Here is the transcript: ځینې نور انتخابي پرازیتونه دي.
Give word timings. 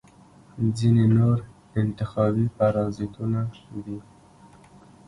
ځینې 0.77 1.05
نور 1.15 1.37
انتخابي 1.81 2.45
پرازیتونه 2.57 3.41
دي. 3.83 3.97